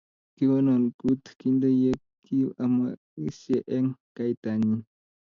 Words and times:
kikonon 0.35 0.83
koot 0.99 1.23
kinde 1.39 1.69
yeki 1.83 2.37
omeng'isiei 2.63 3.67
eng 3.75 3.89
kaitanyin 4.15 4.81